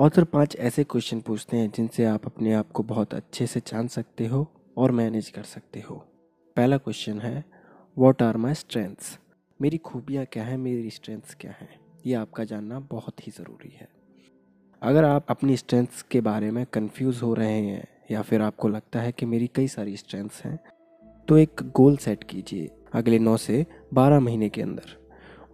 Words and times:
Author 0.00 0.24
पाँच 0.24 0.54
ऐसे 0.56 0.82
question 0.84 1.20
पूछते 1.20 1.56
हैं 1.56 1.70
जिनसे 1.70 2.04
आप 2.04 2.26
अपने 2.26 2.52
आप 2.52 2.70
को 2.72 2.82
बहुत 2.82 3.14
अच्छे 3.14 3.46
से 3.46 3.60
जान 3.60 3.88
सकते 3.88 4.26
हो 4.26 4.46
और 4.76 4.90
मैनेज 4.90 5.28
कर 5.28 5.42
सकते 5.42 5.80
हो। 5.80 5.96
पहला 6.56 6.76
क्वेश्चन 6.76 7.18
है 7.20 7.44
वॉट 7.96 8.22
आर 8.22 8.36
माई 8.36 8.54
स्ट्रेंथ्स 8.54 9.18
मेरी 9.60 9.78
खूबियाँ 9.78 10.24
क्या 10.24 10.44
हैं, 10.44 10.56
मेरी 10.58 10.90
स्ट्रेंथ्स 10.90 11.34
क्या 11.34 11.50
हैं? 11.50 11.68
ये 12.06 12.14
आपका 12.14 12.44
जानना 12.44 12.80
बहुत 12.80 13.26
ही 13.26 13.32
ज़रूरी 13.32 13.76
है। 13.80 13.88
अगर 14.82 15.04
आप 15.04 15.26
अपनी 15.30 15.56
स्ट्रेंथ्स 15.56 16.02
के 16.02 16.20
बारे 16.20 16.50
में 16.50 16.64
कंफ्यूज 16.66 17.20
हो 17.22 17.34
रहे 17.34 17.60
हैं 17.60 17.86
या 18.10 18.22
फिर 18.22 18.42
आपको 18.42 18.68
लगता 18.68 19.00
है 19.00 19.12
कि 19.12 19.26
मेरी 19.26 19.50
कई 19.54 19.68
सारी 19.68 19.96
स्ट्रेंथ्स 19.96 20.42
हैं 20.44 20.58
तो 21.28 21.38
एक 21.38 21.62
गोल 21.76 21.96
सेट 21.96 22.24
कीजिए 22.24 22.70
अगले 22.92 23.18
नौ 23.18 23.36
से 23.36 23.66
बारह 23.94 24.20
महीने 24.20 24.48
के 24.48 24.62
अंदर। 24.62 24.98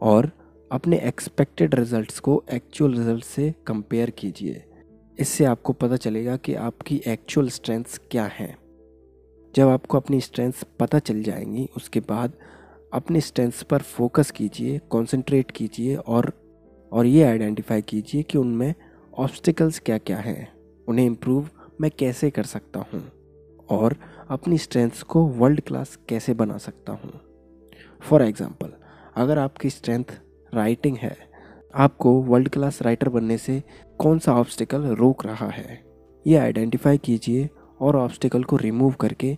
और 0.03 0.31
अपने 0.73 0.99
एक्सपेक्टेड 0.99 1.75
रिजल्ट्स 1.75 2.19
को 2.19 2.45
एक्चुअल 2.53 2.93
रिज़ल्ट 2.93 3.25
से 3.25 3.55
कंपेयर 3.67 4.11
कीजिए। 4.11 4.65
इससे 5.19 5.45
आपको 5.45 5.73
पता 5.73 5.97
चलेगा 5.97 6.37
कि 6.37 6.55
आपकी 6.55 7.03
एक्चुअल 7.07 7.49
स्ट्रेंथ्स 7.49 8.01
क्या 8.11 8.25
हैं। 8.25 8.59
जब 9.55 9.69
आपको 9.69 9.99
अपनी 9.99 10.21
स्ट्रेंथ्स 10.21 10.65
पता 10.81 10.99
चल 10.99 11.23
जाएँगी, 11.23 11.69
उसके 11.77 12.01
बाद 12.01 12.33
अपनी 12.93 13.21
स्ट्रेंथ्स 13.21 13.63
पर 13.63 13.83
फोकस 13.83 14.31
कीजिए 14.31 14.79
कंसंट्रेट 14.79 15.51
कीजिए 15.51 15.97
और 15.97 16.33
और 16.93 17.07
ये 17.07 17.23
आइडेंटिफाई 17.23 17.83
कीजिए 17.83 18.23
कि 18.23 18.39
उनमें 18.39 18.75
ऑब्स्टिकल्स 19.19 19.79
क्या 19.79 19.99
क्या 19.99 20.19
हैं। 20.19 20.53
उन्हें 20.89 21.07
इम्प्रूव 21.07 21.49
मैं 21.81 21.91
कैसे 21.99 22.31
कर 22.31 22.43
सकता 22.43 22.81
हूँ? 22.81 23.13
और 23.71 23.97
अपनी 24.29 24.59
स्ट्रेंथ्स 24.59 25.03
को 25.03 25.27
वर्ल्ड 25.27 25.61
क्लास 25.61 25.99
कैसे 26.09 26.35
बना 26.35 26.59
सकता 26.59 26.93
हूँ? 26.93 27.21
फॉर 28.01 28.23
एग्ज़ाम्पल 28.23 28.73
अगर 29.17 29.39
आपकी 29.39 29.71
स्ट्रेंथ 29.71 30.05
राइटिंग 30.57 30.97
है। 30.97 31.17
आपको 31.75 32.13
वर्ल्ड 32.23 32.49
क्लास 32.49 32.81
राइटर 32.83 33.09
बनने 33.09 33.37
से 33.39 33.63
कौन 33.99 34.19
सा 34.19 34.35
ऑब्स्टिकल 34.35 34.87
रोक 34.95 35.25
रहा 35.27 35.49
है? 35.49 35.83
ये 36.27 36.37
आइडेंटिफाई 36.37 36.99
कीजिए 36.99 37.49
और 37.81 37.97
ऑब्स्टिकल 37.97 38.45
को 38.45 38.57
रिमूव 38.57 38.93
करके 39.01 39.37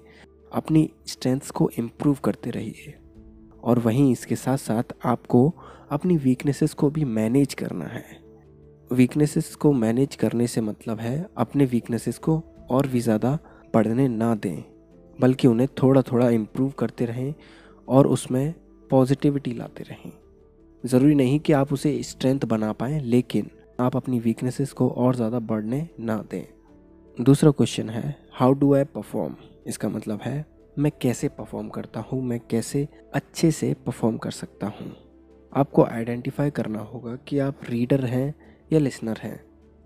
अपनी 0.52 0.88
स्ट्रेंथ्स 1.06 1.50
को 1.50 1.70
इम्प्रूव 1.78 2.16
करते 2.24 2.50
रहिए। 2.50 2.94
और 3.60 3.78
वहीं 3.78 4.10
इसके 4.12 4.36
साथ 4.36 4.56
साथ 4.58 4.94
आपको 5.06 5.48
अपनी 5.90 6.16
वीकनेसेस 6.16 6.74
को 6.74 6.90
भी 6.90 7.04
मैनेज 7.06 7.54
करना 7.54 7.84
है। 7.86 8.04
वीकनेसेस 8.90 9.54
को 9.54 9.72
मैनेज 9.74 10.14
करने 10.16 10.46
से 10.46 10.60
मतलब 10.60 11.00
है 11.00 11.28
अपने 11.38 11.64
वीकनेसेस 11.64 12.18
को 12.18 12.42
और 12.70 12.86
भी 12.86 13.00
ज़्यादा 13.00 13.38
पढ़ने 13.74 14.06
ना 14.08 14.34
दें, 14.36 14.62
बल्कि 15.18 15.48
उन्हें 15.48 15.68
थोड़ा 15.82 16.02
थोड़ा 16.02 16.28
इम्प्रूव 16.30 16.70
करते 16.78 17.04
रहें 17.04 17.34
और 17.88 18.06
उसमें 18.06 18.54
पॉजिटिविटी 18.90 19.52
लाते 19.52 19.84
रहें। 19.84 20.10
ज़रूरी 20.84 21.14
नहीं 21.14 21.38
कि 21.40 21.52
आप 21.52 21.72
उसे 21.72 22.02
स्ट्रेंथ 22.02 22.44
बना 22.46 22.72
पाएँ, 22.72 23.00
लेकिन 23.00 23.50
आप 23.80 23.96
अपनी 23.96 24.18
वीकनेसेस 24.18 24.72
को 24.72 24.88
और 24.88 25.16
ज़्यादा 25.16 25.38
बढ़ने 25.38 25.88
ना 26.00 26.16
दें। 26.30 26.44
दूसरा 27.18 27.50
क्वेश्चन 27.50 27.88
है 27.90 28.14
हाउ 28.32 28.52
डू 28.52 28.74
आई 28.74 28.84
परफॉर्म 28.84 29.34
इसका 29.66 29.88
मतलब 29.88 30.20
है, 30.22 30.44
मैं 30.78 30.92
कैसे 31.02 31.28
परफॉर्म 31.28 31.68
करता 31.68 32.00
हूँ, 32.02 32.22
मैं 32.22 32.40
कैसे 32.40 32.86
अच्छे 33.14 33.50
से 33.50 33.72
परफॉर्म 33.86 34.16
कर 34.16 34.30
सकता 34.30 34.66
हूँ? 34.68 34.94
आपको 35.52 35.84
आइडेंटिफाई 35.84 36.50
करना 36.50 36.80
होगा 36.82 37.14
कि 37.28 37.38
आप 37.38 37.60
रीडर 37.70 38.04
हैं 38.04 38.34
या 38.72 38.78
लिसनर 38.78 39.18
हैं। 39.18 39.40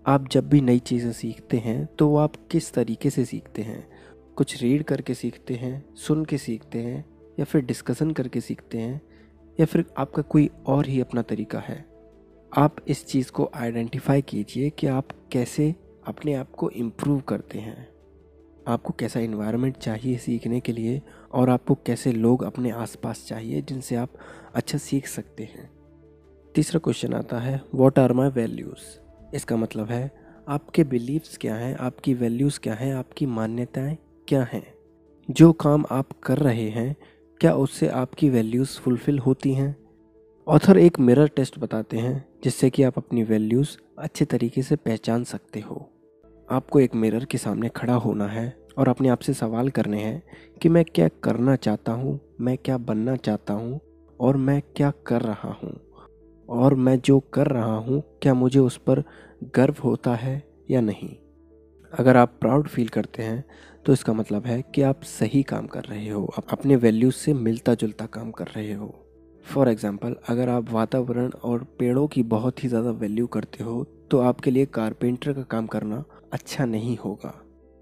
आप 0.05 0.27
जब 0.27 0.49
भी 0.49 0.59
नई 0.61 0.79
चीज़ें 0.81 1.11
सीखते 1.11 1.57
हैं 1.57 1.85
तो 1.97 2.15
आप 2.15 2.35
किस 2.51 2.73
तरीके 2.73 3.09
से 3.09 3.25
सीखते 3.25 3.61
हैं? 3.61 3.87
कुछ 4.37 4.61
रीड 4.61 4.83
करके 4.83 5.13
सीखते 5.13 5.53
हैं, 5.53 5.83
सुन 5.97 6.23
के 6.25 6.37
सीखते 6.37 6.79
हैं, 6.79 7.03
या 7.39 7.45
फिर 7.45 7.61
डिस्कशन 7.61 8.11
करके 8.11 8.41
सीखते 8.41 8.77
हैं 8.77 9.01
या 9.59 9.65
फिर 9.65 9.85
आपका 9.97 10.21
कोई 10.21 10.49
और 10.65 10.85
ही 10.85 11.01
अपना 11.01 11.21
तरीका 11.21 11.59
है, 11.59 11.85
आप 12.57 12.75
इस 12.87 13.05
चीज़ 13.05 13.31
को 13.31 13.49
आइडेंटिफाई 13.55 14.21
कीजिए 14.21 14.69
कि 14.69 14.87
आप 14.87 15.07
कैसे 15.31 15.75
अपने 16.07 16.33
आप 16.33 16.51
को 16.51 16.69
इम्प्रूव 16.69 17.19
करते 17.19 17.59
हैं। 17.59 17.87
आपको 18.67 18.93
कैसा 18.99 19.19
इन्वायरमेंट 19.19 19.77
चाहिए 19.77 20.17
सीखने 20.17 20.59
के 20.59 20.71
लिए 20.71 21.01
और 21.31 21.49
आपको 21.49 21.75
कैसे 21.75 22.11
लोग 22.11 22.43
अपने 22.43 22.69
आसपास 22.71 23.25
चाहिए 23.27 23.61
जिनसे 23.61 23.95
आप 23.95 24.09
अच्छा 24.55 24.77
सीख 24.77 25.07
सकते 25.07 25.43
हैं। 25.43 25.69
तीसरा 26.55 26.79
क्वेश्चन 26.79 27.13
आता 27.13 27.39
है 27.39 27.61
वॉट 27.75 27.99
आर 27.99 28.13
माई 28.13 28.29
वैल्यूज़ 28.29 29.35
इसका 29.35 29.55
मतलब 29.55 29.91
है, 29.91 30.11
आपके 30.47 30.83
बिलीव्स 30.83 31.37
क्या 31.37 31.55
हैं, 31.55 31.75
आपकी 31.75 32.13
वैल्यूज़ 32.13 32.59
क्या 32.59 32.73
हैं, 32.73 32.93
आपकी 32.95 33.25
मान्यताएँ 33.25 33.97
क्या 34.27 34.43
हैं? 34.43 34.73
जो 35.31 35.51
काम 35.53 35.85
आप 35.91 36.11
कर 36.23 36.37
रहे 36.37 36.69
हैं 36.69 36.95
क्या 37.43 37.53
उससे 37.53 37.87
आपकी 37.87 38.29
वैल्यूज़ 38.29 38.79
फुलफ़िल 38.79 39.19
होती 39.19 39.53
हैं? 39.53 39.75
ऑथर 40.47 40.77
एक 40.77 40.99
मिरर 40.99 41.27
टेस्ट 41.27 41.59
बताते 41.59 41.97
हैं, 41.97 42.25
जिससे 42.43 42.69
कि 42.69 42.83
आप 42.83 42.97
अपनी 42.97 43.23
वैल्यूज़ 43.23 43.77
अच्छे 43.99 44.25
तरीके 44.25 44.61
से 44.61 44.75
पहचान 44.75 45.23
सकते 45.23 45.59
हो। 45.59 45.89
आपको 46.51 46.79
एक 46.79 46.95
मिरर 46.95 47.25
के 47.25 47.37
सामने 47.37 47.69
खड़ा 47.69 47.93
होना 47.93 48.27
है 48.27 48.57
और 48.77 48.87
अपने 48.87 49.09
आप 49.09 49.19
से 49.19 49.33
सवाल 49.33 49.69
करने 49.69 50.01
हैं 50.01 50.23
कि 50.61 50.69
मैं 50.69 50.85
क्या 50.85 51.07
करना 51.07 51.55
चाहता 51.55 51.91
हूँ, 51.91 52.19
मैं 52.41 52.57
क्या 52.57 52.77
बनना 52.77 53.15
चाहता 53.15 53.53
हूँ 53.53 53.79
और 54.19 54.37
मैं 54.37 54.61
क्या 54.75 54.91
कर 55.07 55.21
रहा 55.21 55.59
हूँ। 55.63 55.79
और 56.49 56.75
मैं 56.75 56.99
जो 56.99 57.19
कर 57.19 57.47
रहा 57.47 57.77
हूँ, 57.77 58.03
क्या 58.21 58.33
मुझे 58.33 58.59
उस 58.59 58.77
पर 58.77 59.03
गर्व 59.55 59.75
होता 59.83 60.15
है 60.15 60.43
या 60.71 60.81
नहीं? 60.81 61.15
अगर 61.99 62.17
आप 62.17 62.37
प्राउड 62.41 62.67
फील 62.67 62.87
करते 62.87 63.23
हैं 63.23 63.45
तो 63.85 63.93
इसका 63.93 64.13
मतलब 64.13 64.45
है 64.45 64.61
कि 64.75 64.81
आप 64.81 65.01
सही 65.03 65.41
काम 65.43 65.65
कर 65.67 65.83
रहे 65.83 66.09
हो, 66.09 66.25
आप 66.37 66.51
अपने 66.51 66.75
वैल्यूज़ 66.77 67.15
से 67.15 67.33
मिलता 67.35 67.73
जुलता 67.75 68.05
काम 68.07 68.29
कर 68.31 68.47
रहे 68.47 68.73
हो। 68.73 68.93
फॉर 69.45 69.69
एग्ज़ाम्पल 69.69 70.15
अगर 70.29 70.49
आप 70.49 70.69
वातावरण 70.71 71.29
और 71.43 71.63
पेड़ों 71.79 72.05
की 72.07 72.23
बहुत 72.25 72.63
ही 72.63 72.69
ज़्यादा 72.69 72.91
वैल्यू 72.91 73.27
करते 73.27 73.63
हो 73.63 73.83
तो 74.11 74.19
आपके 74.21 74.51
लिए 74.51 74.65
कारपेंटर 74.67 75.33
का 75.33 75.41
काम 75.41 75.67
करना 75.67 76.03
अच्छा 76.33 76.65
नहीं 76.65 76.97
होगा। 76.97 77.33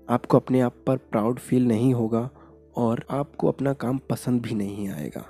आपको 0.09 0.38
अपने 0.38 0.61
आप 0.61 0.75
पर 0.88 0.97
प्राउड 1.11 1.40
फील 1.40 1.67
नहीं 1.67 1.94
होगा 1.94 2.29
और 2.78 3.03
आपको 3.11 3.47
अपना 3.47 3.73
काम 3.75 4.00
पसंद 4.09 4.41
भी 4.41 4.56
नहीं 4.56 4.88
आएगा। 4.90 5.25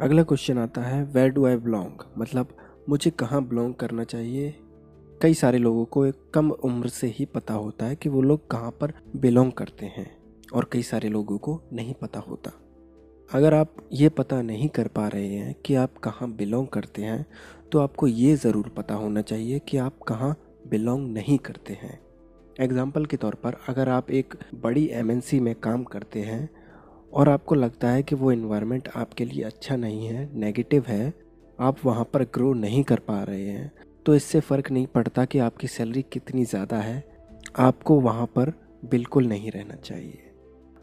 अगला 0.00 0.22
क्वेश्चन 0.22 0.58
आता 0.58 0.82
है 0.82 1.02
वेर 1.06 1.28
डू 1.30 1.46
आई 1.46 1.56
बिलोंग 1.58 2.02
मतलब 2.18 2.56
मुझे 2.88 3.10
कहाँ 3.12 3.42
बिलोंग 3.44 3.74
करना 3.74 4.04
चाहिए? 4.04 4.54
कई 5.22 5.34
सारे 5.34 5.58
लोगों 5.58 5.84
को 5.84 6.04
एक 6.06 6.14
कम 6.34 6.50
उम्र 6.50 6.88
से 6.88 7.06
ही 7.08 7.24
पता 7.24 7.54
होता 7.54 7.86
है 7.86 7.96
कि 7.96 8.08
वो 8.08 8.20
लोग 8.22 8.46
कहाँ 8.50 8.70
पर 8.80 8.92
बिलोंग 9.16 9.50
करते 9.52 9.86
हैं 9.86 10.06
और 10.52 10.68
कई 10.72 10.82
सारे 10.82 11.08
लोगों 11.08 11.38
को 11.38 11.60
नहीं 11.72 11.94
पता 11.94 12.20
होता। 12.20 12.50
अगर 13.30 13.54
आप 13.54 13.74
ये 13.92 14.08
पता 14.08 14.40
नहीं 14.42 14.68
कर 14.68 14.88
पा 14.88 15.06
रहे 15.08 15.28
हैं 15.28 15.54
कि 15.66 15.74
आप 15.74 15.96
कहाँ 15.98 16.30
बिलोंग 16.32 16.66
करते 16.66 17.02
हैं 17.02 17.24
तो 17.72 17.78
आपको 17.78 18.06
ये 18.06 18.34
ज़रूर 18.36 18.68
पता 18.68 18.94
होना 18.94 19.22
चाहिए 19.22 19.58
कि 19.58 19.76
आप 19.78 19.98
कहाँ 20.08 20.34
बिलोंग 20.68 21.08
नहीं 21.08 21.38
करते 21.40 21.72
हैं। 21.72 21.98
एग्ज़ाम्पल 22.60 23.06
के 23.06 23.16
तौर 23.16 23.34
पर 23.34 23.56
अगर 23.68 23.88
आप 23.88 24.10
एक 24.10 24.34
बड़ी 24.54 24.86
एमएनसी 24.92 25.40
में 25.40 25.54
काम 25.56 25.84
करते 25.86 26.20
हैं 26.20 26.48
और 27.12 27.28
आपको 27.28 27.54
लगता 27.54 27.90
है 27.90 28.02
कि 28.02 28.14
वो 28.14 28.32
इन्वायरमेंट 28.32 28.88
आपके 28.96 29.24
लिए 29.24 29.42
अच्छा 29.44 29.76
नहीं 29.76 30.06
है 30.06 30.28
नेगेटिव 30.36 30.84
है, 30.88 31.12
आप 31.58 31.84
वहाँ 31.84 32.04
पर 32.04 32.24
ग्रो 32.34 32.52
नहीं 32.54 32.82
कर 32.84 32.98
पा 33.00 33.22
रहे 33.22 33.44
हैं 33.44 33.70
तो 34.06 34.14
इससे 34.14 34.40
फ़र्क 34.40 34.70
नहीं 34.70 34.86
पड़ता 34.86 35.24
कि 35.24 35.38
आपकी 35.38 35.66
सैलरी 35.66 36.02
कितनी 36.02 36.44
ज़्यादा 36.44 36.76
है। 36.76 37.04
आपको 37.58 38.00
वहाँ 38.00 38.26
पर 38.26 38.52
बिल्कुल 38.84 39.26
नहीं 39.26 39.50
रहना 39.50 39.74
चाहिए। 39.74 40.24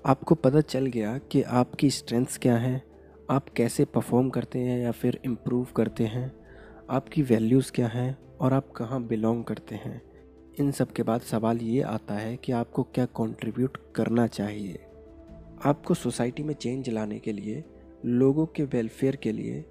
आपको 0.06 0.36
पता 0.36 0.62
चल 0.62 0.86
गया 0.86 1.18
कि 1.31 1.42
आपकी 1.42 1.90
स्ट्रेंथ्स 1.90 2.38
क्या 2.38 2.58
हैं, 2.58 2.81
आप 3.30 3.50
कैसे 3.50 3.86
परफॉर्म 3.86 4.30
करते 4.30 4.59
हैं 4.59 4.80
या 4.80 4.92
फिर 4.92 5.20
इम्प्रूव 5.25 5.68
करते 5.75 6.06
हैं, 6.06 6.31
आपकी 6.90 7.22
वैल्यूज़ 7.22 7.72
क्या 7.72 7.88
हैं 7.88 8.18
और 8.42 8.54
आप 8.54 8.72
कहाँ 8.72 9.02
बिलोंग 9.04 9.44
करते 9.44 9.75
हैं। 9.75 10.02
इन 10.59 10.72
सब 10.72 10.92
के 10.92 11.04
बाद 11.04 11.22
सवाल 11.22 11.58
ये 11.58 11.81
आता 11.84 12.14
है 12.14 12.36
कि 12.38 12.52
आपको 12.52 12.84
क्या 12.86 13.06
कंट्रीब्यूट 13.18 13.78
करना 13.96 14.28
चाहिए। 14.28 14.80
आपको 15.66 15.94
सोसाइटी 15.94 16.44
में 16.44 16.54
चेंज 16.54 16.90
लाने 16.90 17.20
के 17.20 17.31
लिए, 17.31 17.64
लोगों 18.06 18.46
के 18.46 18.64
वेलफेयर 18.64 19.16
के 19.16 19.31
लिए 19.31 19.64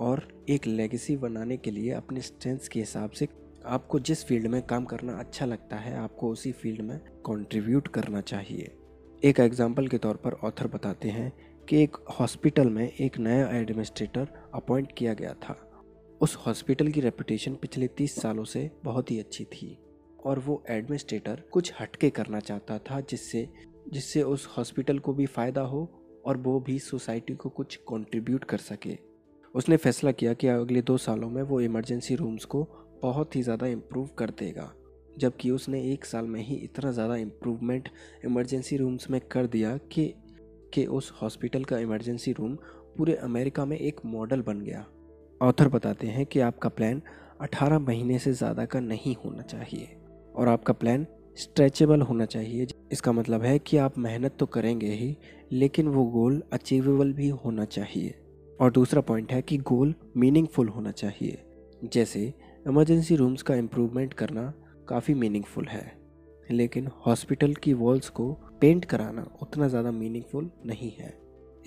और 0.00 0.26
एक 0.48 0.66
लेगेसी 0.66 1.16
बनाने 1.16 1.56
के 1.56 1.70
लिए 1.70 1.90
अपने 1.92 2.20
स्ट्रेंथ्स 2.20 2.68
के 2.68 2.80
हिसाब 2.80 3.10
से 3.10 3.28
आपको 3.66 3.98
जिस 3.98 4.24
फ़ील्ड 4.26 4.46
में 4.46 4.60
काम 4.62 4.84
करना 4.84 5.12
अच्छा 5.12 5.46
लगता 5.46 5.76
है, 5.76 5.96
आपको 5.96 6.30
उसी 6.30 6.52
फ़ील्ड 6.52 6.80
में 6.80 6.98
कंट्रीब्यूट 6.98 7.88
करना 7.88 8.20
चाहिए। 8.20 8.76
एक 9.22 9.40
एग्जांपल 9.40 9.88
के 9.88 9.98
तौर 9.98 10.16
पर 10.16 10.32
ऑथर 10.44 10.66
बताते 10.66 11.08
हैं 11.08 11.32
कि 11.68 11.82
एक 11.82 11.96
हॉस्पिटल 12.20 12.68
में 12.68 12.86
एक 12.88 13.18
नया 13.18 13.50
एडमिनिस्ट्रेटर 13.50 14.28
अपॉइंट 14.54 14.92
किया 14.98 15.14
गया 15.14 15.34
था। 15.34 15.56
उस 16.20 16.36
हॉस्पिटल 16.36 16.88
की 16.88 17.00
रेपुटेशन 17.00 17.54
पिछले 17.54 17.88
तीस 17.88 18.16
सालों 18.20 18.44
से 18.44 18.70
बहुत 18.84 19.10
ही 19.10 19.18
अच्छी 19.18 19.44
थी 19.44 19.76
और 20.24 20.38
वो 20.38 20.62
एडमिनिस्ट्रेटर 20.70 21.42
कुछ 21.52 21.72
हटके 21.80 22.10
करना 22.10 22.40
चाहता 22.40 22.78
था 22.78 23.00
जिससे 23.00 23.48
जिससे 23.92 24.22
उस 24.22 24.48
हॉस्पिटल 24.58 24.98
को 24.98 25.12
भी 25.12 25.26
फ़ायदा 25.26 25.60
हो 25.60 25.88
और 26.26 26.36
वो 26.36 26.58
भी 26.60 26.78
सोसाइटी 26.78 27.34
को 27.34 27.48
कुछ 27.48 27.76
कंट्रीब्यूट 27.88 28.44
कर 28.44 28.58
सके। 28.58 29.09
उसने 29.54 29.76
फैसला 29.76 30.10
किया 30.12 30.32
कि 30.32 30.46
अगले 30.48 30.82
दो 30.82 30.96
सालों 30.98 31.28
में 31.30 31.42
वो 31.42 31.60
इमरजेंसी 31.60 32.14
रूम्स 32.14 32.44
को 32.44 32.62
बहुत 33.02 33.36
ही 33.36 33.42
ज़्यादा 33.42 33.66
इम्प्रूव 33.66 34.08
कर 34.18 34.30
देगा, 34.30 34.72
जबकि 35.18 35.50
उसने 35.50 35.82
एक 35.92 36.04
साल 36.04 36.26
में 36.26 36.40
ही 36.40 36.54
इतना 36.56 36.90
ज़्यादा 36.92 37.16
इम्प्रूवमेंट 37.16 37.88
इमरजेंसी 38.24 38.76
रूम्स 38.76 39.10
में 39.10 39.20
कर 39.30 39.46
दिया 39.46 39.76
कि 39.92 40.12
कि 40.74 40.84
उस 40.88 41.12
हॉस्पिटल 41.12 41.64
का 41.64 41.78
इमरजेंसी 41.78 42.32
रूम 42.32 42.54
पूरे 42.96 43.14
अमेरिका 43.14 43.64
में 43.64 43.76
एक 43.78 44.00
मॉडल 44.06 44.42
बन 44.42 44.60
गया। 44.60 44.84
ऑथर 45.40 45.68
बताते 45.68 46.06
हैं 46.06 46.26
कि 46.26 46.40
आपका 46.40 46.68
प्लान 46.70 47.00
18 47.42 47.78
महीने 47.78 48.18
से 48.18 48.32
ज़्यादा 48.32 48.64
का 48.64 48.80
नहीं 48.80 49.14
होना 49.24 49.42
चाहिए 49.44 49.88
और 50.34 50.48
आपका 50.48 50.72
प्लान 50.74 51.06
स्ट्रेचेबल 51.36 52.00
होना 52.02 52.24
चाहिए। 52.26 52.66
इसका 52.92 53.12
मतलब 53.12 53.42
है 53.42 53.58
कि 53.58 53.76
आप 53.78 53.98
मेहनत 53.98 54.36
तो 54.38 54.46
करेंगे 54.48 54.90
ही, 54.90 55.16
लेकिन 55.52 55.88
वो 55.88 56.04
गोल 56.06 56.42
अचीवेबल 56.52 57.12
भी 57.12 57.28
होना 57.28 57.64
चाहिए। 57.66 58.14
और 58.60 58.70
दूसरा 58.70 59.00
पॉइंट 59.00 59.32
है 59.32 59.40
कि 59.42 59.58
गोल 59.58 59.94
मीनिंगफुल 60.16 60.68
होना 60.68 60.90
चाहिए। 60.92 61.38
जैसे 61.84 62.22
इमरजेंसी 62.66 63.16
रूम्स 63.16 63.42
का 63.42 63.54
इम्प्रूवमेंट 63.54 64.14
करना 64.14 64.52
काफ़ी 64.88 65.14
मीनिंगफुल 65.14 65.66
है। 65.66 66.00
लेकिन 66.50 66.88
हॉस्पिटल 67.06 67.54
की 67.54 67.72
वॉल्स 67.74 68.08
को 68.08 68.32
पेंट 68.60 68.84
कराना 68.84 69.26
उतना 69.42 69.68
ज़्यादा 69.68 69.90
मीनिंगफुल 69.90 70.50
नहीं 70.66 70.90
है। 70.90 71.12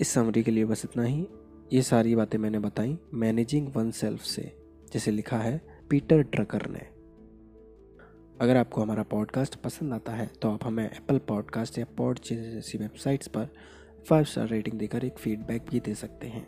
इस 0.00 0.08
समरी 0.08 0.42
के 0.42 0.50
लिए 0.50 0.64
बस 0.64 0.84
इतना 0.84 1.04
ही। 1.04 1.26
ये 1.72 1.82
सारी 1.82 2.14
बातें 2.16 2.38
मैंने 2.38 2.58
बताई 2.58 2.96
मैनेजिंग 3.14 3.68
वन 3.76 3.90
सेल्फ 3.90 4.20
से, 4.22 4.50
जैसे 4.92 5.10
लिखा 5.10 5.38
है 5.38 5.60
पीटर 5.90 6.22
ड्रकर 6.22 6.68
ने। 6.70 6.86
अगर 8.40 8.56
आपको 8.56 8.82
हमारा 8.82 9.02
पॉडकास्ट 9.02 9.54
पसंद 9.54 9.92
आता 9.92 10.12
है 10.12 10.30
तो 10.42 10.50
आप 10.50 10.64
हमें 10.64 10.84
एप्पल 10.84 11.18
पॉडकास्ट 11.18 11.78
या 11.78 11.86
पॉड 11.98 12.18
जैसी 12.24 12.78
वेबसाइट्स 12.78 13.28
पर 13.28 13.48
फाइव 14.08 14.24
स्टार 14.24 14.48
रेटिंग 14.48 14.78
देकर 14.78 15.04
एक 15.04 15.18
फीडबैक 15.18 15.70
भी 15.70 15.80
दे 15.80 15.94
सकते 15.94 16.26
हैं। 16.26 16.46